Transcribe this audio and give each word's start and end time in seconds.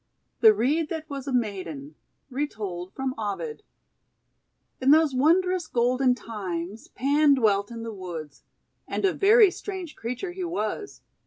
THE 0.39 0.51
REED 0.51 0.89
THAT 0.89 1.11
WAS 1.11 1.27
A 1.27 1.31
MAIDEN 1.31 1.93
Retold 2.31 2.91
from 2.91 3.13
Ovid 3.19 3.61
IN 4.81 4.89
those 4.89 5.13
wondrous 5.13 5.67
golden 5.67 6.15
times, 6.15 6.87
Pan 6.87 7.35
dwelt 7.35 7.69
in 7.69 7.83
the 7.83 7.93
woods. 7.93 8.41
And 8.87 9.05
a 9.05 9.13
very 9.13 9.51
strange 9.51 9.95
creature 9.95 10.31
he 10.31 10.43
was. 10.43 11.01